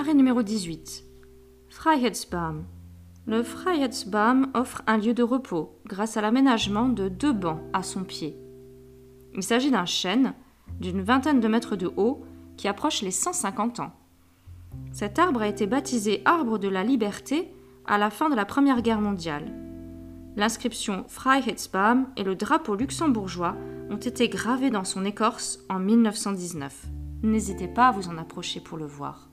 [0.00, 1.02] Arrêt numéro 18.
[1.70, 2.62] Freiheitsbaum.
[3.26, 8.04] Le Freiheitsbaum offre un lieu de repos grâce à l'aménagement de deux bancs à son
[8.04, 8.38] pied.
[9.34, 10.34] Il s'agit d'un chêne
[10.78, 12.24] d'une vingtaine de mètres de haut
[12.56, 13.90] qui approche les 150 ans.
[14.92, 17.52] Cet arbre a été baptisé Arbre de la Liberté
[17.84, 19.52] à la fin de la Première Guerre mondiale.
[20.36, 23.56] L'inscription Freiheitsbaum et le drapeau luxembourgeois
[23.90, 26.86] ont été gravés dans son écorce en 1919.
[27.24, 29.28] N'hésitez pas à vous en approcher pour le voir.